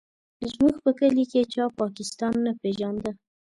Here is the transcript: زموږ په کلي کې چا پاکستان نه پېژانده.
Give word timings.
زموږ 0.51 0.75
په 0.83 0.91
کلي 0.99 1.25
کې 1.31 1.41
چا 1.53 1.65
پاکستان 1.79 2.33
نه 2.45 2.51
پېژانده. 2.61 3.11